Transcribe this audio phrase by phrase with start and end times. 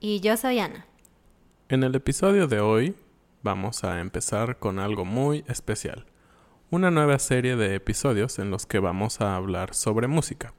[0.00, 0.86] Y yo soy Ana.
[1.68, 2.94] En el episodio de hoy
[3.42, 6.04] vamos a empezar con algo muy especial.
[6.70, 10.52] Una nueva serie de episodios en los que vamos a hablar sobre música.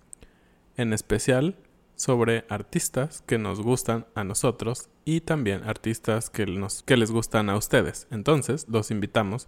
[0.76, 1.56] En especial
[1.96, 7.50] sobre artistas que nos gustan a nosotros y también artistas que, nos, que les gustan
[7.50, 8.08] a ustedes.
[8.10, 9.48] Entonces, los invitamos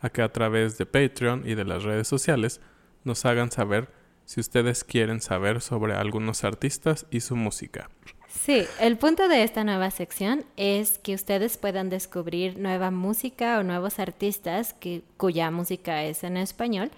[0.00, 2.60] a que a través de Patreon y de las redes sociales
[3.04, 3.92] nos hagan saber
[4.24, 7.88] si ustedes quieren saber sobre algunos artistas y su música.
[8.28, 13.62] Sí, el punto de esta nueva sección es que ustedes puedan descubrir nueva música o
[13.62, 14.74] nuevos artistas
[15.16, 16.90] cuya música es en español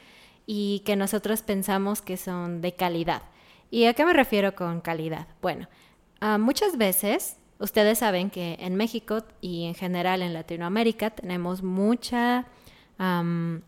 [0.45, 3.23] y que nosotros pensamos que son de calidad.
[3.71, 5.29] ¿Y a qué me refiero con calidad?
[5.41, 5.69] Bueno,
[6.21, 12.47] uh, muchas veces ustedes saben que en México y en general en Latinoamérica tenemos mucha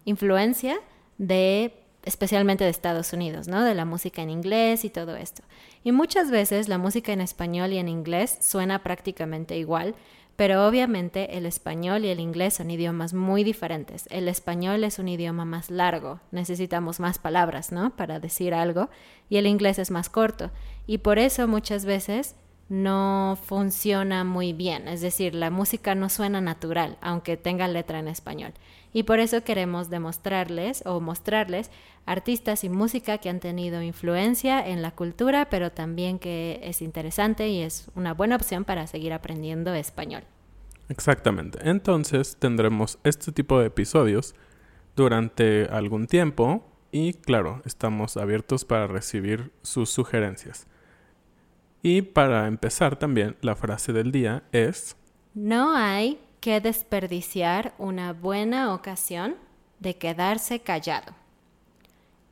[0.04, 0.78] influencia
[1.16, 3.62] de especialmente de Estados Unidos, ¿no?
[3.64, 5.42] De la música en inglés y todo esto.
[5.84, 9.94] Y muchas veces la música en español y en inglés suena prácticamente igual,
[10.36, 14.06] pero obviamente el español y el inglés son idiomas muy diferentes.
[14.10, 17.94] El español es un idioma más largo, necesitamos más palabras, ¿no?
[17.96, 18.88] Para decir algo,
[19.28, 20.50] y el inglés es más corto.
[20.86, 22.34] Y por eso muchas veces
[22.68, 28.08] no funciona muy bien, es decir, la música no suena natural, aunque tenga letra en
[28.08, 28.54] español.
[28.92, 31.70] Y por eso queremos demostrarles o mostrarles
[32.04, 37.48] artistas y música que han tenido influencia en la cultura, pero también que es interesante
[37.48, 40.24] y es una buena opción para seguir aprendiendo español.
[40.88, 41.58] Exactamente.
[41.62, 44.34] Entonces tendremos este tipo de episodios
[44.94, 50.66] durante algún tiempo y claro, estamos abiertos para recibir sus sugerencias.
[51.82, 54.96] Y para empezar también, la frase del día es...
[55.34, 59.36] No hay que desperdiciar una buena ocasión
[59.78, 61.14] de quedarse callado.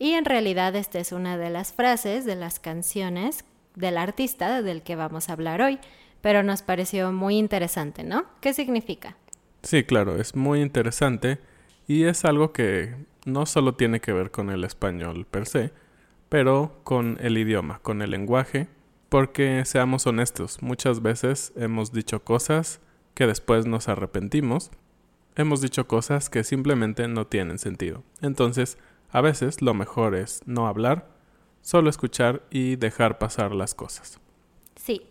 [0.00, 3.44] Y en realidad esta es una de las frases de las canciones
[3.76, 5.78] del artista del que vamos a hablar hoy,
[6.22, 8.24] pero nos pareció muy interesante, ¿no?
[8.40, 9.16] ¿Qué significa?
[9.62, 11.38] Sí, claro, es muy interesante
[11.86, 15.70] y es algo que no solo tiene que ver con el español per se,
[16.28, 18.66] pero con el idioma, con el lenguaje
[19.08, 22.80] porque seamos honestos, muchas veces hemos dicho cosas
[23.14, 24.70] que después nos arrepentimos,
[25.36, 28.02] hemos dicho cosas que simplemente no tienen sentido.
[28.20, 28.78] Entonces,
[29.10, 31.08] a veces lo mejor es no hablar,
[31.62, 34.20] solo escuchar y dejar pasar las cosas.
[34.76, 35.02] Sí,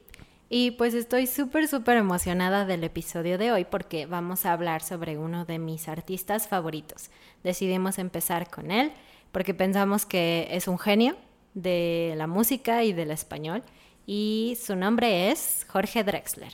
[0.52, 5.16] Y pues estoy súper, súper emocionada del episodio de hoy porque vamos a hablar sobre
[5.20, 7.12] uno de mis artistas favoritos.
[7.44, 8.92] Decidimos empezar con él
[9.32, 11.16] porque pensamos que es un genio
[11.54, 13.62] de la música y del español
[14.08, 16.54] y su nombre es Jorge Drexler.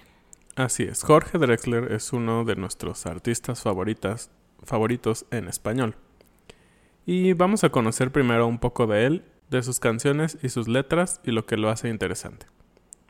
[0.55, 4.31] Así es, Jorge Drexler es uno de nuestros artistas favoritas,
[4.63, 5.97] favoritos en español.
[7.05, 11.19] Y vamos a conocer primero un poco de él, de sus canciones y sus letras
[11.25, 12.45] y lo que lo hace interesante.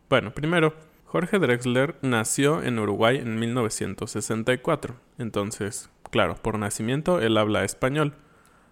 [0.10, 0.74] Bueno, primero,
[1.06, 8.16] Jorge Drexler nació en Uruguay en 1964, entonces, claro, por nacimiento él habla español,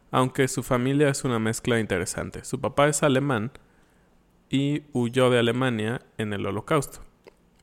[0.10, 2.44] aunque su familia es una mezcla interesante.
[2.44, 3.52] Su papá es alemán
[4.50, 7.13] y huyó de Alemania en el Holocausto.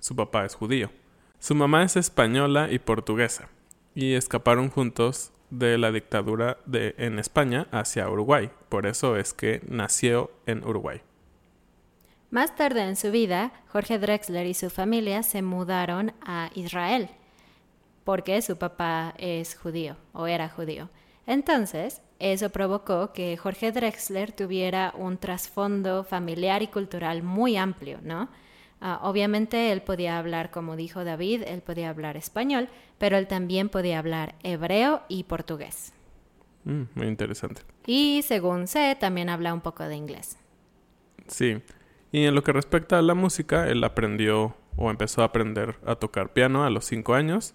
[0.00, 0.90] Su papá es judío.
[1.38, 3.48] Su mamá es española y portuguesa,
[3.94, 8.50] y escaparon juntos de la dictadura de, en España hacia Uruguay.
[8.68, 11.02] Por eso es que nació en Uruguay.
[12.30, 17.10] Más tarde en su vida, Jorge Drexler y su familia se mudaron a Israel,
[18.04, 20.88] porque su papá es judío o era judío.
[21.26, 28.28] Entonces, eso provocó que Jorge Drexler tuviera un trasfondo familiar y cultural muy amplio, ¿no?
[28.80, 32.68] Ah, obviamente él podía hablar, como dijo David, él podía hablar español,
[32.98, 35.92] pero él también podía hablar hebreo y portugués.
[36.64, 37.62] Mm, muy interesante.
[37.86, 40.38] Y según sé, también habla un poco de inglés.
[41.26, 41.62] Sí,
[42.12, 45.96] y en lo que respecta a la música, él aprendió o empezó a aprender a
[45.96, 47.54] tocar piano a los 5 años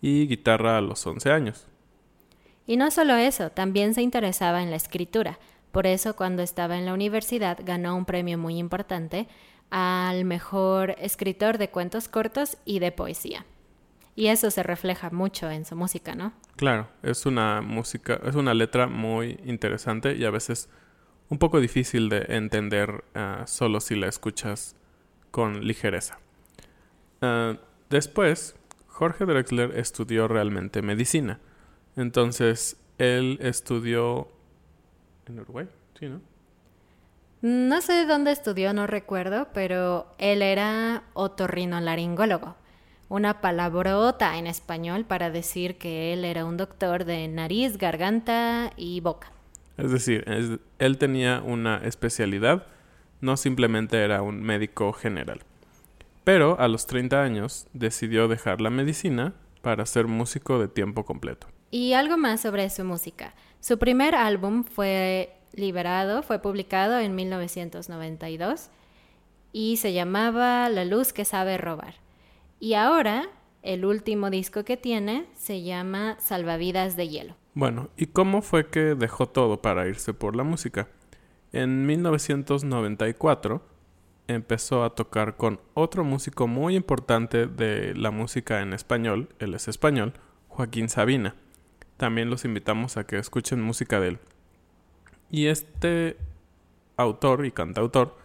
[0.00, 1.66] y guitarra a los 11 años.
[2.66, 5.38] Y no solo eso, también se interesaba en la escritura.
[5.72, 9.28] Por eso cuando estaba en la universidad ganó un premio muy importante
[9.70, 13.44] al mejor escritor de cuentos cortos y de poesía.
[14.14, 16.32] Y eso se refleja mucho en su música, ¿no?
[16.56, 20.70] Claro, es una música, es una letra muy interesante y a veces
[21.28, 24.74] un poco difícil de entender ah, solo si la escuchas
[25.30, 26.18] con ligereza.
[27.20, 27.58] Ah,
[27.90, 31.40] después, Jorge Drexler estudió realmente medicina.
[31.96, 34.28] Entonces, él estudió
[35.26, 35.68] en Uruguay,
[35.98, 36.22] ¿sí, no?
[37.42, 42.56] No sé dónde estudió, no recuerdo, pero él era otorrinolaringólogo,
[43.08, 49.00] una palabrota en español para decir que él era un doctor de nariz, garganta y
[49.00, 49.30] boca.
[49.76, 50.24] Es decir,
[50.78, 52.66] él tenía una especialidad,
[53.20, 55.40] no simplemente era un médico general.
[56.24, 61.46] Pero a los 30 años decidió dejar la medicina para ser músico de tiempo completo.
[61.70, 63.34] Y algo más sobre su música.
[63.60, 68.70] Su primer álbum fue liberado, fue publicado en 1992
[69.52, 71.94] y se llamaba La luz que sabe robar.
[72.60, 73.28] Y ahora
[73.62, 77.36] el último disco que tiene se llama Salvavidas de Hielo.
[77.54, 80.88] Bueno, ¿y cómo fue que dejó todo para irse por la música?
[81.52, 83.62] En 1994
[84.28, 89.68] empezó a tocar con otro músico muy importante de la música en español, él es
[89.68, 90.12] español,
[90.48, 91.34] Joaquín Sabina.
[91.96, 94.18] También los invitamos a que escuchen música de él.
[95.30, 96.16] Y este
[96.96, 98.16] autor y cantautor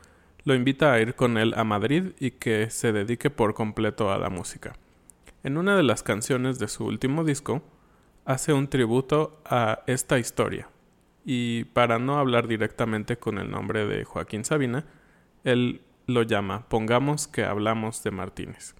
[0.43, 4.17] lo invita a ir con él a Madrid y que se dedique por completo a
[4.17, 4.75] la música.
[5.43, 7.61] En una de las canciones de su último disco,
[8.25, 10.69] hace un tributo a esta historia.
[11.25, 14.85] Y para no hablar directamente con el nombre de Joaquín Sabina,
[15.43, 18.75] él lo llama Pongamos que hablamos de Martínez.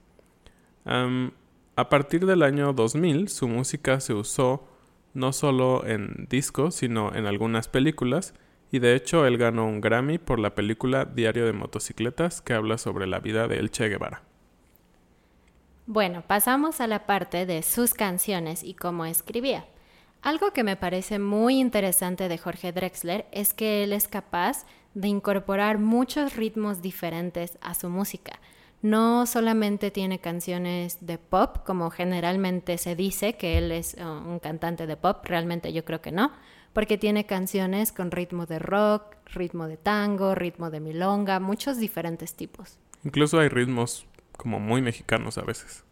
[0.83, 4.67] a partir del año 2000, su música se usó
[5.13, 8.33] no solo en discos, sino en algunas películas,
[8.71, 12.77] y de hecho él ganó un Grammy por la película Diario de Motocicletas, que habla
[12.77, 14.23] sobre la vida de El Che Guevara.
[15.87, 19.65] Bueno, pasamos a la parte de sus canciones y cómo escribía.
[20.21, 25.07] Algo que me parece muy interesante de Jorge Drexler es que él es capaz de
[25.07, 28.39] incorporar muchos ritmos diferentes a su música.
[28.81, 34.39] No solamente tiene canciones de pop, como generalmente se dice que él es uh, un
[34.39, 36.31] cantante de pop, realmente yo creo que no,
[36.73, 42.35] porque tiene canciones con ritmo de rock, ritmo de tango, ritmo de milonga, muchos diferentes
[42.35, 42.79] tipos.
[43.03, 44.07] Incluso hay ritmos
[44.37, 45.83] como muy mexicanos a veces.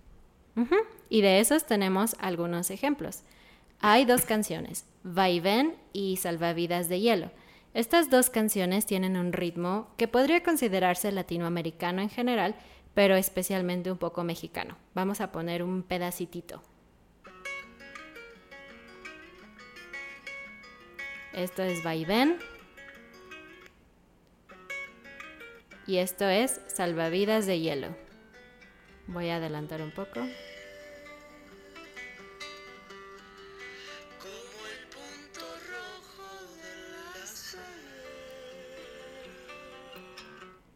[1.09, 3.23] Y de esos tenemos algunos ejemplos.
[3.79, 7.31] Hay dos canciones, Vaivén y Salvavidas de Hielo.
[7.73, 12.55] Estas dos canciones tienen un ritmo que podría considerarse latinoamericano en general,
[12.93, 14.77] pero especialmente un poco mexicano.
[14.93, 16.61] Vamos a poner un pedacitito.
[21.33, 22.37] Esto es Vaivén.
[25.87, 27.95] Y esto es Salvavidas de Hielo.
[29.07, 30.21] Voy a adelantar un poco.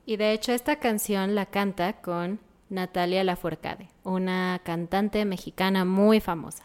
[0.05, 6.63] Y de hecho esta canción la canta con Natalia Lafourcade, una cantante mexicana muy famosa.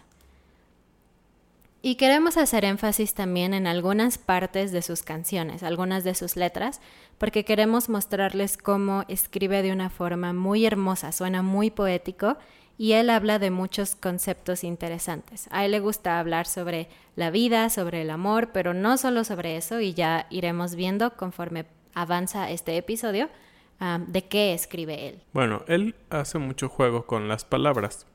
[1.80, 6.80] Y queremos hacer énfasis también en algunas partes de sus canciones, algunas de sus letras,
[7.18, 12.37] porque queremos mostrarles cómo escribe de una forma muy hermosa, suena muy poético
[12.78, 15.49] y él habla de muchos conceptos interesantes.
[15.50, 19.57] A él le gusta hablar sobre la vida, sobre el amor, pero no solo sobre
[19.57, 21.64] eso, y ya iremos viendo conforme
[21.95, 23.28] avanza este episodio
[24.07, 25.23] de qué escribe él.
[25.33, 28.07] Bueno, él hace mucho juego con las palabras.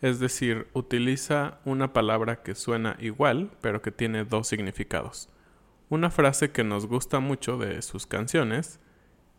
[0.00, 5.28] Es decir, utiliza una palabra que suena igual, pero que tiene dos significados.
[5.88, 8.78] Una frase que nos gusta mucho de sus canciones,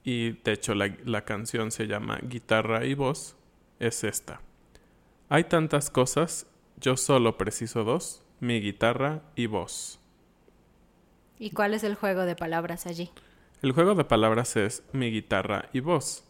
[0.03, 3.35] y de hecho la, la canción se llama Guitarra y Voz,
[3.79, 4.41] es esta.
[5.29, 6.45] Hay tantas cosas,
[6.77, 9.99] yo solo preciso dos, mi guitarra y voz.
[11.39, 13.11] ¿Y cuál es el juego de palabras allí?
[13.61, 16.23] El juego de palabras es mi guitarra y voz,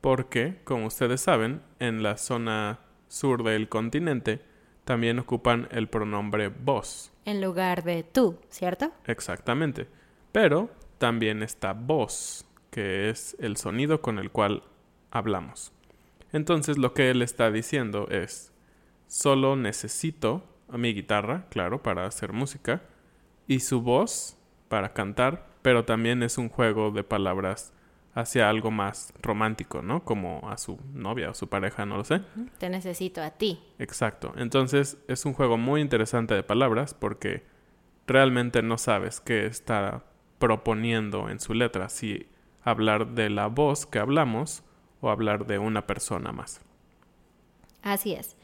[0.00, 4.40] porque, como ustedes saben, en la zona sur del continente
[4.84, 7.12] también ocupan el pronombre vos.
[7.26, 8.90] En lugar de tú, ¿cierto?
[9.06, 9.86] Exactamente.
[10.32, 14.64] Pero también está voz, que es el sonido con el cual
[15.12, 15.70] hablamos.
[16.32, 18.52] Entonces lo que él está diciendo es,
[19.06, 22.82] solo necesito a mi guitarra, claro, para hacer música,
[23.46, 24.36] y su voz
[24.68, 27.72] para cantar, pero también es un juego de palabras
[28.14, 30.04] hacia algo más romántico, ¿no?
[30.04, 32.20] Como a su novia o su pareja, no lo sé.
[32.58, 33.60] Te necesito a ti.
[33.78, 34.32] Exacto.
[34.36, 37.44] Entonces es un juego muy interesante de palabras porque
[38.06, 40.04] realmente no sabes qué está
[40.38, 42.28] proponiendo en su letra, si
[42.62, 44.62] hablar de la voz que hablamos
[45.00, 46.60] o hablar de una persona más.
[47.82, 48.36] Así es.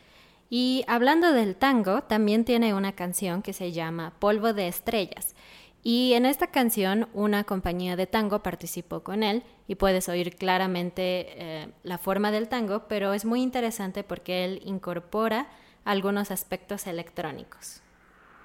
[0.50, 5.36] Y hablando del tango, también tiene una canción que se llama Polvo de Estrellas.
[5.82, 11.26] Y en esta canción una compañía de tango participó con él y puedes oír claramente
[11.28, 15.48] eh, la forma del tango, pero es muy interesante porque él incorpora
[15.84, 17.80] algunos aspectos electrónicos.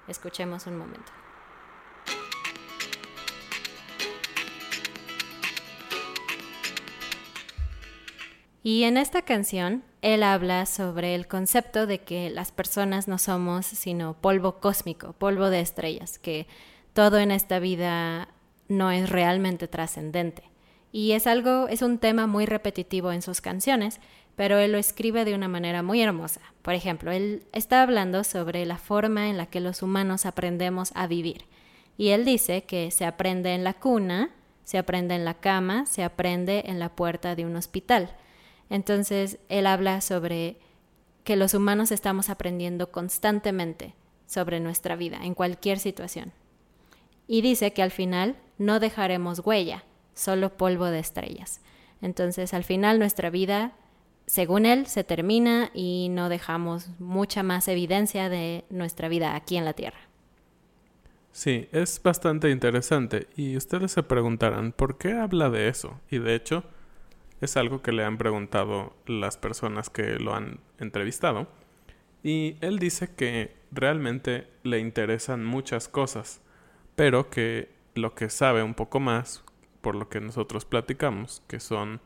[0.08, 1.12] Escuchemos un momento.
[8.62, 13.64] Y en esta canción, él habla sobre el concepto de que las personas no somos
[13.64, 16.48] sino polvo cósmico, polvo de estrellas, que
[16.96, 18.28] todo en esta vida
[18.68, 20.44] no es realmente trascendente.
[20.92, 24.00] Y es algo, es un tema muy repetitivo en sus canciones,
[24.34, 26.40] pero él lo escribe de una manera muy hermosa.
[26.62, 31.06] Por ejemplo, él está hablando sobre la forma en la que los humanos aprendemos a
[31.06, 31.44] vivir.
[31.98, 34.30] Y él dice que se aprende en la cuna,
[34.64, 38.16] se aprende en la cama, se aprende en la puerta de un hospital.
[38.70, 40.56] Entonces, él habla sobre
[41.24, 43.92] que los humanos estamos aprendiendo constantemente
[44.24, 46.32] sobre nuestra vida, en cualquier situación
[47.26, 51.60] y dice que al final no dejaremos huella, solo polvo de estrellas.
[52.00, 53.72] Entonces al final nuestra vida,
[54.26, 59.64] según él, se termina y no dejamos mucha más evidencia de nuestra vida aquí en
[59.64, 59.98] la Tierra.
[61.32, 66.00] Sí, es bastante interesante y ustedes se preguntarán, ¿por qué habla de eso?
[66.10, 66.64] Y de hecho,
[67.40, 71.46] es algo que le han preguntado las personas que lo han entrevistado.
[72.22, 76.40] Y él dice que realmente le interesan muchas cosas
[76.96, 79.44] pero que lo que sabe un poco más,
[79.80, 82.00] por lo que nosotros platicamos, que son,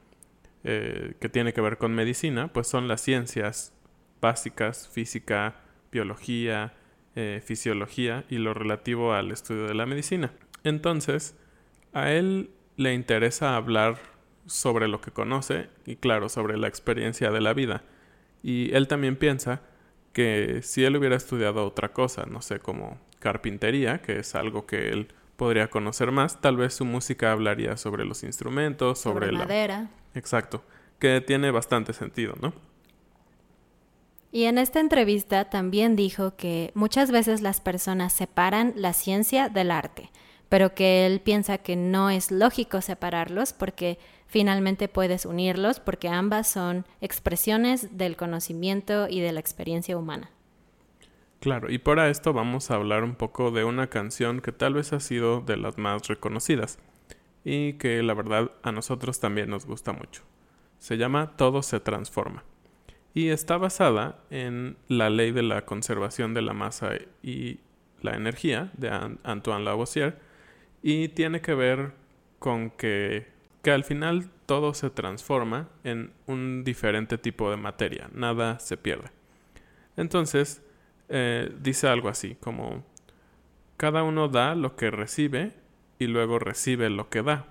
[0.65, 3.73] eh, que tiene que ver con medicina, pues son las ciencias
[4.21, 5.55] básicas, física,
[5.91, 6.75] biología,
[7.17, 10.33] eh, fisiología y lo relativo al estudio de la medicina.
[10.63, 11.37] Entonces,
[11.93, 13.99] a él le interesa hablar
[14.47, 17.85] sobre lo que conoce y claro, sobre la experiencia de la vida.
[18.43, 19.63] Y él también piensa
[20.13, 24.89] que si él hubiera estudiado otra cosa, no sé, como carpintería, que es algo que
[24.89, 29.91] él podría conocer más, tal vez su música hablaría sobre los instrumentos, sobre, la madera.
[30.15, 30.63] Exacto,
[30.99, 32.53] que tiene bastante sentido, ¿no?
[34.33, 39.71] Y en esta entrevista también dijo que muchas veces las personas separan la ciencia del
[39.71, 40.11] arte,
[40.49, 43.99] pero que él piensa que no es lógico separarlos porque
[44.31, 50.31] finalmente puedes unirlos porque ambas son expresiones del conocimiento y de la experiencia humana.
[51.41, 54.93] Claro, y para esto vamos a hablar un poco de una canción que tal vez
[54.93, 56.79] ha sido de las más reconocidas
[57.45, 60.23] y que la verdad a nosotros también nos gusta mucho.
[60.79, 62.45] Se llama Todo se transforma
[63.15, 66.91] y está basada en la ley de la conservación de la masa
[67.23, 67.59] y
[68.03, 68.91] la energía de
[69.25, 70.19] Antoine Lavoisier
[70.83, 71.93] y tiene que ver
[72.39, 73.27] con que,
[73.63, 79.11] que al final todo se transforma en un diferente tipo de materia, nada se pierde.
[79.97, 80.63] Entonces,
[81.09, 82.85] eh, dice algo así, como
[83.77, 85.53] cada uno da lo que recibe
[85.99, 87.47] y luego recibe lo que da.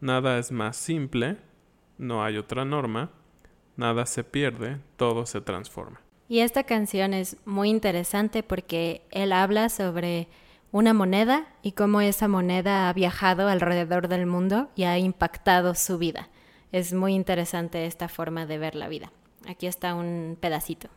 [0.00, 1.36] Nada es más simple,
[1.98, 3.10] no hay otra norma,
[3.76, 6.00] Nada se pierde, todo se transforma.
[6.28, 10.28] Y esta canción es muy interesante porque él habla sobre
[10.72, 15.98] una moneda y cómo esa moneda ha viajado alrededor del mundo y ha impactado su
[15.98, 16.28] vida.
[16.72, 19.12] Es muy interesante esta forma de ver la vida.
[19.46, 20.88] Aquí está un pedacito.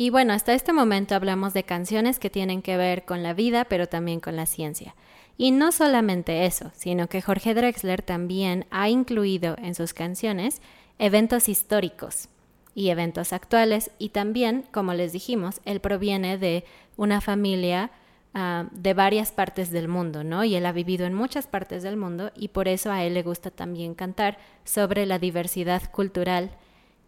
[0.00, 3.64] Y bueno, hasta este momento hablamos de canciones que tienen que ver con la vida,
[3.64, 4.94] pero también con la ciencia.
[5.40, 10.60] Y no solamente eso, sino que Jorge Drexler también ha incluido en sus canciones
[10.98, 12.28] eventos históricos
[12.74, 16.64] y eventos actuales y también, como les dijimos, él proviene de
[16.96, 17.92] una familia
[18.34, 20.42] ah, de varias partes del mundo, ¿no?
[20.42, 23.22] Y él ha vivido en muchas partes del mundo y por eso a él le
[23.22, 26.50] gusta también cantar sobre la diversidad cultural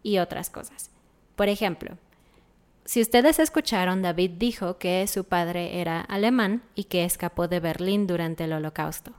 [0.03, 0.89] y otras cosas.
[1.35, 1.97] Por ejemplo,
[2.85, 8.07] si ustedes escucharon, David dijo que su padre era alemán y que escapó de Berlín
[8.07, 9.13] durante el Holocausto,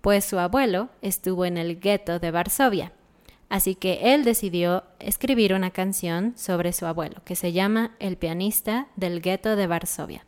[0.00, 2.92] pues su abuelo estuvo en el gueto de Varsovia.
[3.48, 8.88] Así que él decidió escribir una canción sobre su abuelo, que se llama El pianista
[8.96, 10.24] del gueto de Varsovia.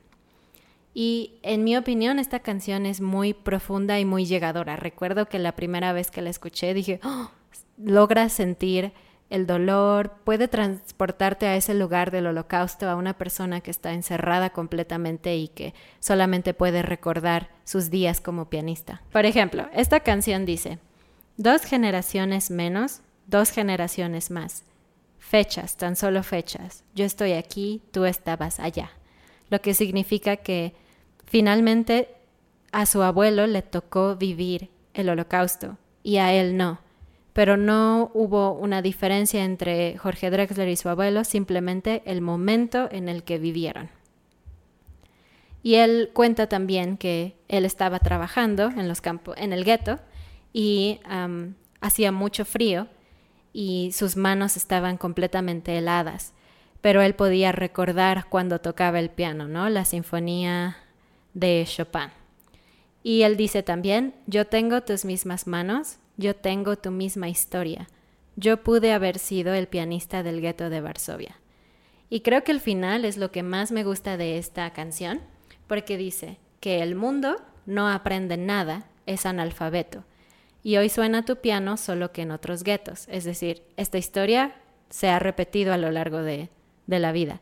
[0.93, 4.76] Y en mi opinión esta canción es muy profunda y muy llegadora.
[4.76, 7.31] Recuerdo que la primera vez que la escuché dije, oh,
[7.78, 8.93] logra sentir
[9.31, 14.50] el dolor, puede transportarte a ese lugar del holocausto, a una persona que está encerrada
[14.50, 19.02] completamente y que solamente puede recordar sus días como pianista.
[19.12, 20.78] Por ejemplo, esta canción dice,
[21.37, 24.64] dos generaciones menos, dos generaciones más.
[25.19, 26.85] Fechas, tan solo fechas.
[26.95, 28.90] Yo estoy aquí, tú estabas allá.
[29.49, 30.75] Lo que significa que
[31.25, 32.09] finalmente
[32.73, 36.84] a su abuelo le tocó vivir el holocausto y a él no
[37.35, 43.09] pero no hubo una diferencia entre Jorge Drexler y su abuelo, simplemente el momento en
[43.09, 43.91] el que vivieron.
[45.62, 49.99] Y él cuenta también que él estaba trabajando en, los campos, en el gueto
[50.53, 51.00] y
[51.81, 52.87] hacía mucho frío
[53.53, 56.35] y sus manos estaban completamente heladas,
[56.81, 59.68] pero él podía recordar cuando tocaba el piano, ¿no?
[59.70, 60.77] La sinfonía
[61.33, 62.11] de Chopin.
[63.03, 67.88] Y él dice también, yo tengo tus mismas manos, yo tengo tu misma historia.
[68.37, 71.40] Yo pude haber sido el pianista del gueto de Varsovia.
[72.11, 75.20] Y creo que el final es lo que más me gusta de esta canción,
[75.66, 80.05] porque dice que el mundo no aprende nada, es analfabeto.
[80.62, 83.07] Y hoy suena tu piano solo que en otros guetos.
[83.09, 84.57] Es decir, esta historia
[84.90, 86.48] se ha repetido a lo largo de,
[86.87, 87.40] de la vida.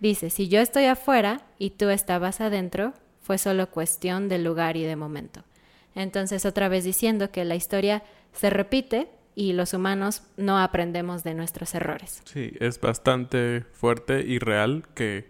[0.00, 4.84] Dice, si yo estoy afuera y tú estabas adentro, fue solo cuestión de lugar y
[4.84, 5.44] de momento.
[5.94, 11.34] Entonces, otra vez diciendo que la historia se repite y los humanos no aprendemos de
[11.34, 12.22] nuestros errores.
[12.24, 15.28] Sí, es bastante fuerte y real que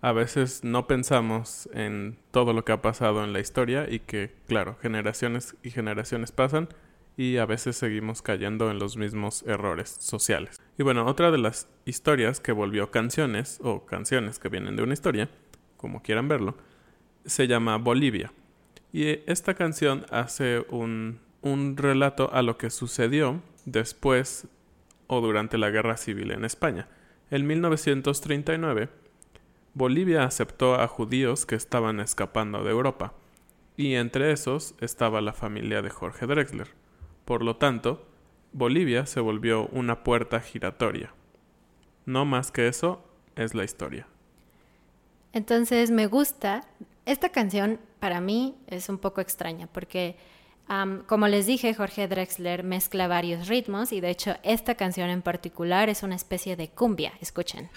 [0.00, 4.34] a veces no pensamos en todo lo que ha pasado en la historia y que,
[4.46, 6.68] claro, generaciones y generaciones pasan
[7.16, 10.60] y a veces seguimos cayendo en los mismos errores sociales.
[10.76, 14.92] Y bueno, otra de las historias que volvió canciones o canciones que vienen de una
[14.92, 15.28] historia,
[15.76, 16.56] como quieran verlo,
[17.24, 18.32] se llama Bolivia.
[18.92, 24.46] Y esta canción hace un, un relato a lo que sucedió después
[25.06, 26.88] o durante la Guerra Civil en España.
[27.30, 28.88] En 1939,
[29.74, 33.12] Bolivia aceptó a judíos que estaban escapando de Europa,
[33.76, 36.68] y entre esos estaba la familia de Jorge Drexler.
[37.24, 38.06] Por lo tanto,
[38.52, 41.12] Bolivia se volvió una puerta giratoria.
[42.06, 44.06] No más que eso es la historia.
[45.32, 46.66] Entonces me gusta
[47.06, 50.16] esta canción para mí es un poco extraña porque,
[51.06, 55.88] como les dije, Jorge Drexler mezcla varios ritmos y de hecho esta canción en particular
[55.88, 57.12] es una especie de cumbia.
[57.20, 57.70] Escuchen.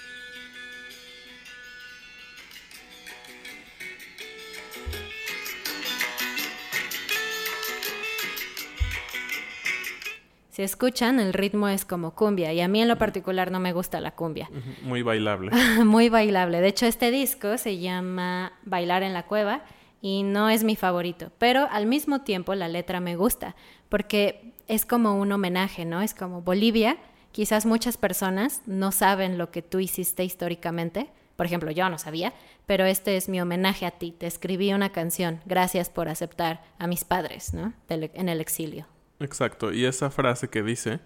[10.59, 13.71] Si escuchan, el ritmo es como cumbia y a mí en lo particular no me
[13.71, 14.49] gusta la cumbia.
[14.81, 15.51] Muy bailable.
[15.85, 16.59] Muy bailable.
[16.59, 19.63] De hecho, este disco se llama Bailar en la Cueva
[20.01, 23.55] y no es mi favorito, pero al mismo tiempo la letra me gusta
[23.87, 26.01] porque es como un homenaje, ¿no?
[26.01, 26.97] Es como Bolivia.
[27.31, 31.09] Quizás muchas personas no saben lo que tú hiciste históricamente.
[31.37, 32.33] Por ejemplo, yo no sabía,
[32.65, 34.11] pero este es mi homenaje a ti.
[34.11, 35.39] Te escribí una canción.
[35.45, 37.71] Gracias por aceptar a mis padres, ¿no?
[37.87, 38.87] en el exilio.
[39.19, 40.99] Exacto, y esa frase que dice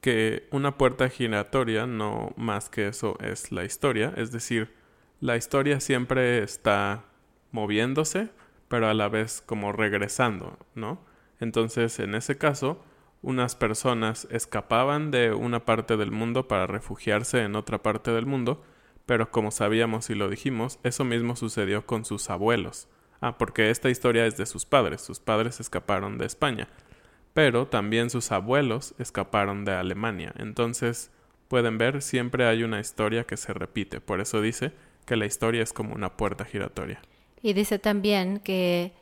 [0.00, 4.74] que una puerta giratoria no más que eso es la historia, es decir,
[5.20, 7.04] la historia siempre está
[7.52, 8.30] moviéndose,
[8.68, 11.00] pero a la vez como regresando, ¿no?
[11.40, 12.84] Entonces, en ese caso,
[13.22, 18.62] unas personas escapaban de una parte del mundo para refugiarse en otra parte del mundo,
[19.06, 22.88] Pero como sabíamos y lo dijimos, eso mismo sucedió con sus abuelos.
[23.20, 25.02] Ah, porque esta historia es de sus padres.
[25.02, 26.68] Sus padres escaparon de España.
[27.34, 30.32] Pero también sus abuelos escaparon de Alemania.
[30.38, 31.10] Entonces,
[31.48, 34.00] pueden ver, siempre hay una historia que se repite.
[34.00, 34.72] Por eso dice
[35.04, 37.02] que la historia es como una puerta giratoria.
[37.42, 38.92] Y dice también que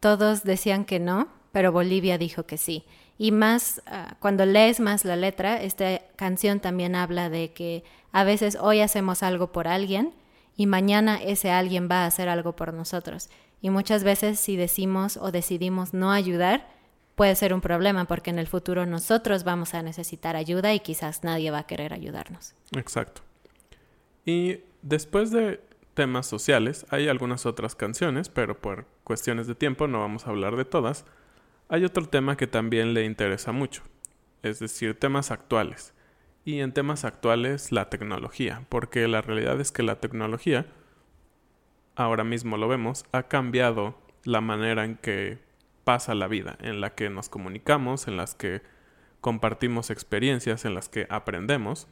[0.00, 2.84] todos decían que no, pero Bolivia dijo que sí.
[3.18, 8.24] Y más, ah, cuando lees más la letra, esta canción también habla de que a
[8.24, 10.12] veces hoy hacemos algo por alguien
[10.56, 13.28] y mañana ese alguien va a hacer algo por nosotros.
[13.60, 16.66] Y muchas veces si decimos o decidimos no ayudar,
[17.14, 21.24] puede ser un problema porque en el futuro nosotros vamos a necesitar ayuda y quizás
[21.24, 22.54] nadie va a querer ayudarnos.
[22.76, 23.22] Exacto.
[24.24, 25.60] Y después de
[25.94, 30.56] temas sociales, hay algunas otras canciones, pero por cuestiones de tiempo no vamos a hablar
[30.56, 31.04] de todas.
[31.68, 33.82] Hay otro tema que también le interesa mucho,
[34.42, 35.94] es decir, temas actuales.
[36.44, 40.66] Y en temas actuales la tecnología, porque la realidad es que la tecnología,
[41.94, 45.38] ahora mismo lo vemos, ha cambiado la manera en que
[45.84, 48.62] pasa la vida, en la que nos comunicamos, en las que
[49.20, 51.86] compartimos experiencias, en las que aprendemos.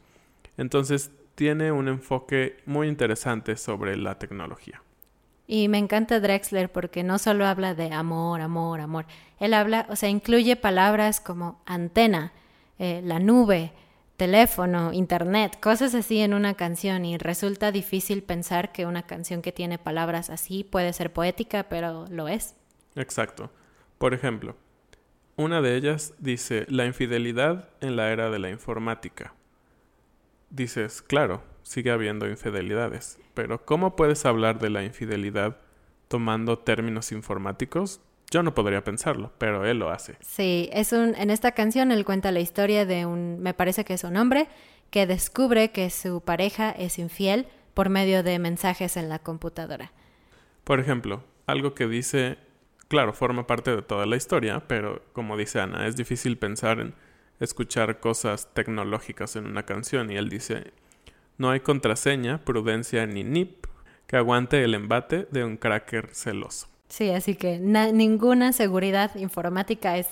[0.57, 4.81] Entonces tiene un enfoque muy interesante sobre la tecnología.
[5.47, 9.05] Y me encanta Drexler porque no solo habla de amor, amor, amor.
[9.39, 12.31] Él habla, o sea, incluye palabras como antena,
[12.79, 13.73] eh, la nube,
[14.17, 19.51] teléfono, internet, cosas así en una canción y resulta difícil pensar que una canción que
[19.51, 22.55] tiene palabras así puede ser poética, pero lo es.
[22.95, 23.51] Exacto.
[24.01, 24.55] Por ejemplo,
[25.35, 29.35] una de ellas dice la infidelidad en la era de la informática.
[30.49, 35.57] Dices, claro, sigue habiendo infidelidades, pero ¿cómo puedes hablar de la infidelidad
[36.07, 38.01] tomando términos informáticos?
[38.31, 40.17] Yo no podría pensarlo, pero él lo hace.
[40.21, 43.93] Sí, es un, en esta canción él cuenta la historia de un, me parece que
[43.93, 44.47] es un hombre,
[44.89, 49.91] que descubre que su pareja es infiel por medio de mensajes en la computadora.
[50.63, 52.39] Por ejemplo, algo que dice
[52.91, 56.93] claro, forma parte de toda la historia, pero como dice Ana, es difícil pensar en
[57.39, 60.73] escuchar cosas tecnológicas en una canción y él dice,
[61.37, 63.65] no hay contraseña, prudencia ni NIP
[64.07, 66.67] que aguante el embate de un cracker celoso.
[66.89, 70.09] Sí, así que ninguna seguridad informática es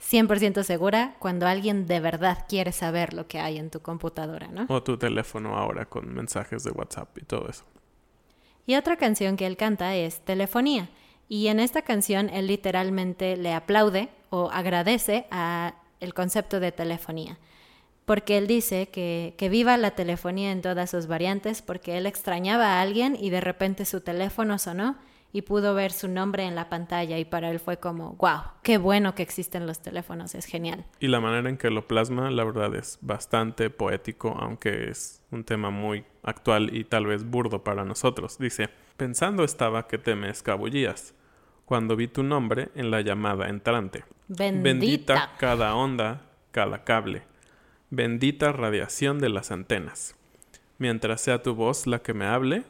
[0.00, 4.66] 100% segura cuando alguien de verdad quiere saber lo que hay en tu computadora, ¿no?
[4.68, 7.64] O tu teléfono ahora con mensajes de WhatsApp y todo eso.
[8.66, 10.88] Y otra canción que él canta es Telefonía.
[11.28, 17.38] Y en esta canción él literalmente le aplaude o agradece a el concepto de telefonía,
[18.04, 22.74] porque él dice que, que viva la telefonía en todas sus variantes, porque él extrañaba
[22.74, 24.96] a alguien y de repente su teléfono sonó
[25.34, 28.78] y pudo ver su nombre en la pantalla y para él fue como, wow, qué
[28.78, 30.84] bueno que existen los teléfonos, es genial.
[31.00, 35.42] Y la manera en que lo plasma, la verdad es bastante poético, aunque es un
[35.42, 38.38] tema muy actual y tal vez burdo para nosotros.
[38.38, 41.16] Dice, pensando estaba que te me escabullías
[41.64, 44.04] cuando vi tu nombre en la llamada entrante.
[44.28, 44.62] Bendita.
[44.62, 47.22] Bendita cada onda, cada cable.
[47.90, 50.14] Bendita radiación de las antenas.
[50.78, 52.62] Mientras sea tu voz la que me hable,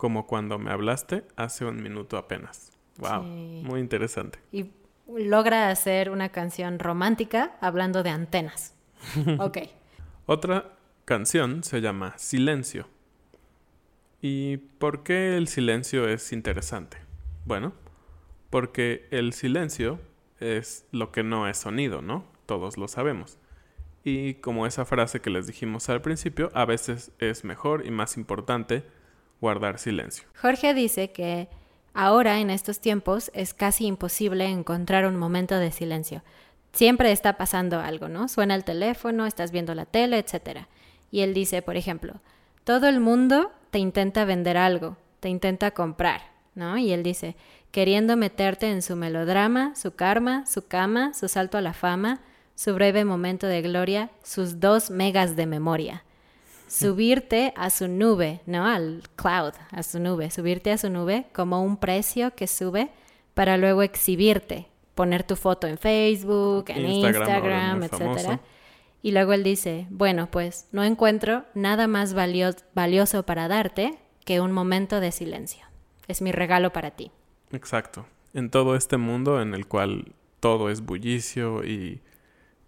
[0.00, 2.72] como cuando me hablaste hace un minuto apenas.
[2.96, 4.38] Wow, muy interesante.
[4.50, 4.70] Y
[5.06, 8.74] logra hacer una canción romántica hablando de antenas.
[9.38, 9.58] ok.
[10.24, 10.72] Otra
[11.04, 12.88] canción se llama Silencio.
[14.22, 16.96] ¿Y por qué el silencio es interesante?
[17.44, 17.74] Bueno,
[18.48, 20.00] porque el silencio
[20.38, 22.24] es lo que no es sonido, ¿no?
[22.46, 23.36] Todos lo sabemos.
[24.02, 28.16] Y como esa frase que les dijimos al principio, a veces es mejor y más
[28.16, 28.98] importante
[29.40, 30.28] guardar silencio.
[30.40, 31.48] Jorge dice que
[31.94, 36.22] ahora, en estos tiempos, es casi imposible encontrar un momento de silencio.
[36.72, 38.28] Siempre está pasando algo, ¿no?
[38.28, 40.66] Suena el teléfono, estás viendo la tele, etc.
[41.10, 42.20] Y él dice, por ejemplo,
[42.64, 46.22] todo el mundo te intenta vender algo, te intenta comprar,
[46.54, 46.78] ¿no?
[46.78, 47.34] Y él dice,
[47.72, 52.20] queriendo meterte en su melodrama, su karma, su cama, su salto a la fama,
[52.54, 56.04] su breve momento de gloria, sus dos megas de memoria
[56.70, 58.64] subirte a su nube, ¿no?
[58.64, 62.90] Al cloud, a su nube, subirte a su nube como un precio que sube
[63.34, 68.40] para luego exhibirte, poner tu foto en Facebook, en Instagram, etcétera.
[69.02, 74.52] Y luego él dice, bueno, pues no encuentro nada más valioso para darte que un
[74.52, 75.66] momento de silencio.
[76.06, 77.10] Es mi regalo para ti.
[77.50, 78.06] Exacto.
[78.32, 82.00] En todo este mundo en el cual todo es bullicio y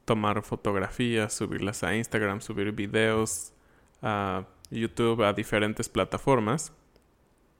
[0.04, 3.52] tomar fotografías, subirlas a Instagram, subir videos,
[4.02, 6.72] a YouTube, a diferentes plataformas,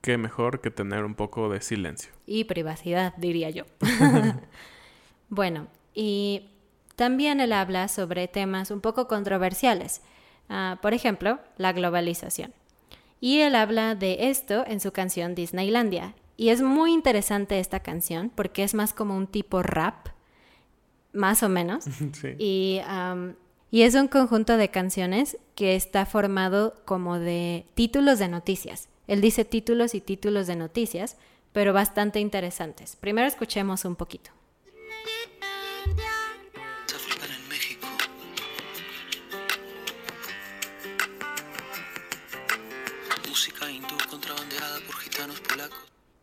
[0.01, 2.11] qué mejor que tener un poco de silencio.
[2.25, 3.63] Y privacidad, diría yo.
[5.29, 6.49] bueno, y
[6.95, 10.01] también él habla sobre temas un poco controversiales.
[10.49, 12.53] Ah, por ejemplo, la globalización.
[13.21, 16.13] Y él habla de esto en su canción Disneylandia.
[16.35, 20.07] Y es muy interesante esta canción porque es más como un tipo rap,
[21.13, 21.85] más o menos.
[22.13, 22.35] Sí.
[22.37, 22.81] Y,
[23.73, 28.87] y es un conjunto de canciones que está formado como de títulos de noticias.
[29.07, 31.17] Él dice títulos y títulos de noticias,
[31.53, 32.95] pero bastante interesantes.
[32.95, 34.29] Primero escuchemos un poquito.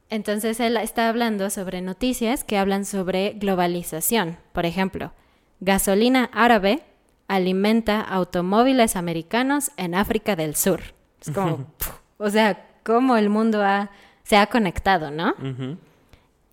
[0.09, 4.39] Entonces él está hablando sobre noticias que hablan sobre globalización.
[4.53, 5.13] Por ejemplo,
[5.59, 6.85] gasolina árabe
[7.31, 10.81] alimenta automóviles americanos en África del Sur.
[11.21, 13.90] Es como, pf, o sea, cómo el mundo ha-
[14.25, 15.35] se ha conectado, ¿no?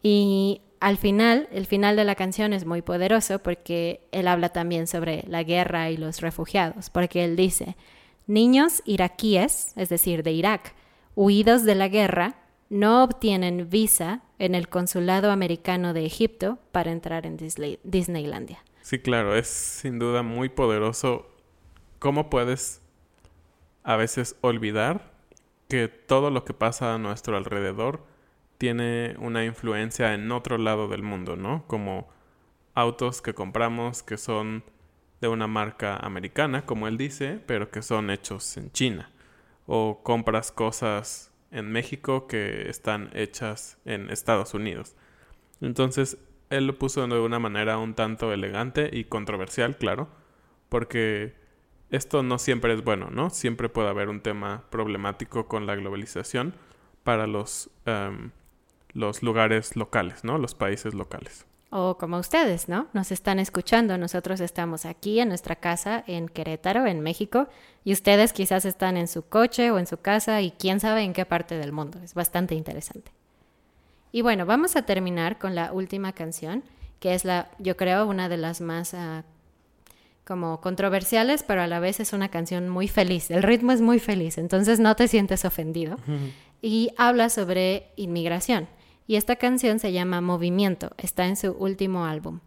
[0.03, 4.85] Y al final, el final de la canción es muy poderoso porque él habla también
[4.87, 7.75] sobre la guerra y los refugiados, porque él dice,
[8.27, 10.75] niños iraquíes, es decir, de Irak,
[11.15, 12.35] huidos de la guerra,
[12.69, 18.59] no obtienen visa en el consulado americano de Egipto para entrar en Disney- Disneylandia.
[18.87, 21.29] Sí, claro, es sin duda muy poderoso.
[21.99, 22.81] ¿Cómo puedes
[23.83, 25.11] a veces olvidar
[25.67, 28.05] que todo lo que pasa a nuestro alrededor
[28.57, 31.65] tiene una influencia en otro lado del mundo, ¿no?
[31.67, 32.07] Como
[32.75, 34.63] autos que compramos que son
[35.19, 39.11] de una marca americana, como él dice, pero que son hechos en China.
[39.65, 44.95] O compras cosas en México que están hechas en Estados Unidos.
[45.59, 46.17] Entonces,
[46.49, 50.07] él lo puso de una manera un tanto elegante y controversial, claro,
[50.69, 51.35] porque
[51.89, 53.29] esto no siempre es bueno, ¿no?
[53.29, 56.53] Siempre puede haber un tema problemático con la globalización
[57.03, 58.31] para los, em,
[58.93, 60.37] los lugares locales, ¿no?
[60.37, 61.45] Los países locales.
[61.69, 62.87] O como ustedes, ¿no?
[62.93, 63.97] Nos están escuchando.
[63.97, 67.47] Nosotros estamos aquí en nuestra casa en Querétaro, en México,
[67.83, 71.13] y ustedes quizás están en su coche o en su casa y quién sabe en
[71.13, 71.99] qué parte del mundo.
[72.03, 73.11] Es bastante interesante.
[74.17, 76.63] Y bueno, vamos a terminar con la última canción,
[76.99, 79.23] que es la, yo creo, una de las más ah,
[80.25, 83.29] como controversiales, pero a la vez es una canción muy feliz.
[83.29, 85.97] El ritmo es muy feliz, entonces no te sientes ofendido.
[86.63, 88.67] Y habla sobre inmigración.
[89.05, 92.39] Y esta canción se llama Movimiento, está en su último álbum.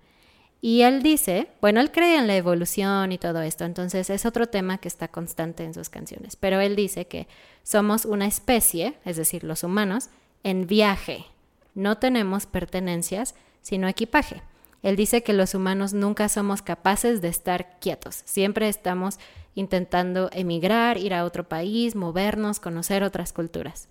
[0.61, 4.49] Y él dice, bueno, él cree en la evolución y todo esto, entonces es otro
[4.49, 7.29] tema que está constante en sus canciones, pero él dice que
[7.63, 10.09] somos una especie, es decir, los humanos,
[10.43, 11.27] en viaje.
[11.75, 14.43] No tenemos pertenencias, sino equipaje.
[14.83, 19.19] Él dice que los humanos nunca somos capaces de estar quietos, siempre estamos
[19.55, 23.89] intentando emigrar, ir a otro país, movernos, conocer otras culturas.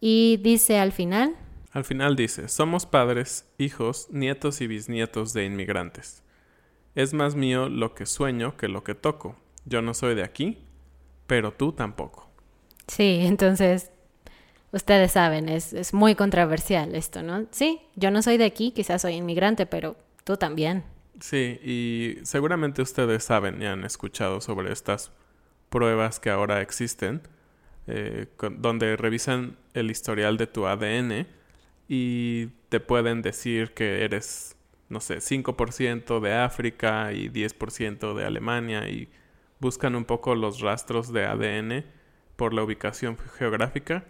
[0.00, 1.34] Y dice al final,
[1.72, 6.22] Al final dice, somos padres, hijos, nietos y bisnietos de inmigrantes.
[6.94, 9.36] Es más mío lo que sueño que lo que toco.
[9.64, 10.58] Yo no soy de aquí,
[11.26, 12.28] pero tú tampoco.
[12.88, 13.90] Sí, entonces,
[14.72, 17.46] ustedes saben, es, es muy controversial esto, ¿no?
[17.50, 20.84] Sí, yo no soy de aquí, quizás soy inmigrante, pero tú también.
[21.20, 25.10] Sí, y seguramente ustedes saben y han escuchado sobre estas
[25.68, 27.22] pruebas que ahora existen,
[27.86, 28.26] eh,
[28.58, 31.26] donde revisan el historial de tu ADN
[31.88, 34.56] y te pueden decir que eres,
[34.88, 39.08] no sé, 5% de África y 10% de Alemania y
[39.58, 41.84] buscan un poco los rastros de ADN
[42.36, 44.04] por la ubicación geográfica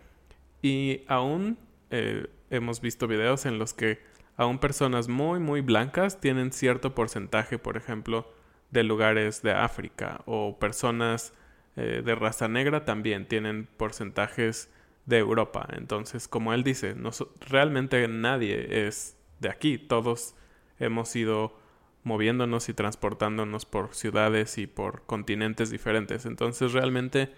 [0.63, 1.59] y aún
[1.91, 4.01] eh, hemos visto videos en los que
[4.37, 8.33] aún personas muy muy blancas tienen cierto porcentaje, por ejemplo,
[8.71, 11.33] de lugares de África o personas
[11.77, 14.69] eh, de raza negra también tienen porcentajes
[15.07, 15.67] de Europa.
[15.73, 17.11] Entonces, como él dice, no
[17.49, 19.79] realmente nadie es de aquí.
[19.79, 20.35] Todos
[20.79, 21.57] hemos ido
[22.05, 26.27] moviéndonos y transportándonos por ciudades y por continentes diferentes.
[26.27, 27.33] Entonces, realmente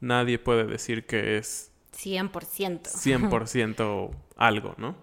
[0.00, 2.82] nadie puede decir que es 100%.
[2.82, 4.96] 100% algo, ¿no?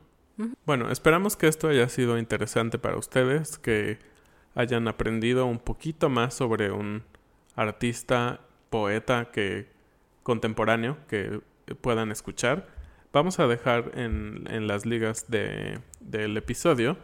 [0.65, 3.99] Bueno, esperamos que esto haya sido interesante para ustedes, que
[4.55, 7.03] hayan aprendido un poquito más sobre un
[7.55, 8.39] artista,
[8.71, 9.67] poeta que
[10.23, 11.41] contemporáneo que
[11.81, 12.67] puedan escuchar.
[13.13, 16.97] Vamos a dejar en, en las ligas de, del episodio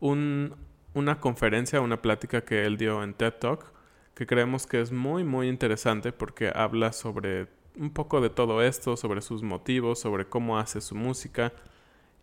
[0.00, 0.54] un-
[0.94, 3.72] una conferencia, una plática que él dio en TED Talk,
[4.14, 7.46] que creemos que es muy, muy interesante porque habla sobre
[7.78, 11.52] un poco de todo esto, sobre sus motivos, sobre cómo hace su música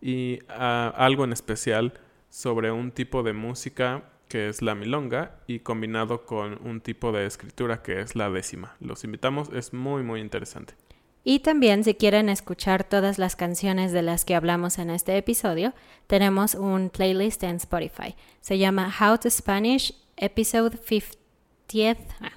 [0.01, 1.93] y ah, algo en especial
[2.29, 7.25] sobre un tipo de música que es la milonga y combinado con un tipo de
[7.25, 8.75] escritura que es la décima.
[8.79, 10.75] Los invitamos, es muy muy interesante.
[11.23, 15.73] Y también si quieren escuchar todas las canciones de las que hablamos en este episodio,
[16.07, 18.15] tenemos un playlist en Spotify.
[18.39, 21.97] Se llama How to Spanish Episode 50th.
[22.21, 22.31] ah,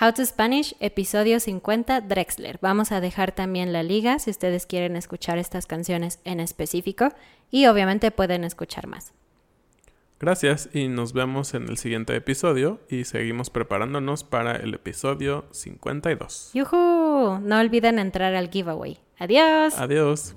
[0.00, 2.60] How to Spanish, episodio 50, Drexler.
[2.62, 7.08] Vamos a dejar también la liga si ustedes quieren escuchar estas canciones en específico
[7.50, 9.12] y obviamente pueden escuchar más.
[10.20, 16.50] Gracias y nos vemos en el siguiente episodio y seguimos preparándonos para el episodio 52.
[16.54, 17.40] ¡Yuhu!
[17.40, 19.00] No olviden entrar al giveaway.
[19.18, 19.76] Adiós.
[19.78, 20.36] Adiós.